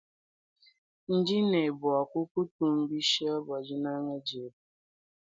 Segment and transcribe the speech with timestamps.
[1.15, 4.59] Ndinebuwakukutumbisha bwa dinanga diebe.